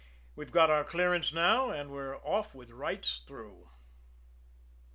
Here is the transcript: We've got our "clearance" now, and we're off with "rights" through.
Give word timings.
We've 0.35 0.49
got 0.51 0.71
our 0.71 0.83
"clearance" 0.83 1.31
now, 1.31 1.69
and 1.69 1.91
we're 1.91 2.17
off 2.25 2.55
with 2.55 2.71
"rights" 2.71 3.21
through. 3.27 3.69